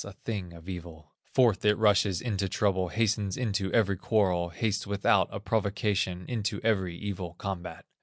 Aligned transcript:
a 0.03 0.13
thing 0.13 0.51
of 0.51 0.67
evil; 0.67 1.11
Forth 1.31 1.63
it 1.63 1.75
rushes 1.75 2.21
into 2.21 2.49
trouble, 2.49 2.87
Hastens 2.87 3.37
into 3.37 3.71
every 3.71 3.97
quarrel, 3.97 4.49
Hastes 4.49 4.87
without 4.87 5.29
a 5.31 5.39
provocation 5.39 6.25
Into 6.27 6.59
every 6.63 6.97
evil 6.97 7.35
combat. 7.35 7.85